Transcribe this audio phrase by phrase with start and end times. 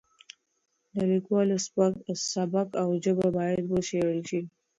[0.95, 1.55] د لیکوالو
[2.31, 4.41] سبک او ژبه باید وڅېړل شي.